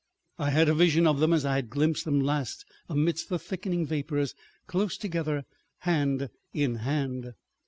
I 0.39 0.49
had 0.49 0.67
a 0.67 0.73
vision 0.73 1.05
of 1.05 1.19
them 1.19 1.31
as 1.31 1.45
I 1.45 1.53
had 1.57 1.69
glimpsed 1.69 2.05
them 2.05 2.21
last 2.21 2.65
amidst 2.89 3.29
the 3.29 3.37
thickening 3.37 3.85
vapors, 3.85 4.33
close 4.65 4.97
together, 4.97 5.45
hand 5.81 6.31
in 6.53 6.77
hand. 6.77 7.35